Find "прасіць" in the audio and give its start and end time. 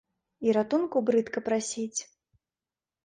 1.49-2.01